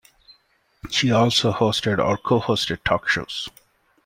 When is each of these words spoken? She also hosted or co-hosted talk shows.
She 0.89 1.11
also 1.11 1.51
hosted 1.51 2.03
or 2.03 2.17
co-hosted 2.17 2.83
talk 2.83 3.07
shows. 3.07 3.49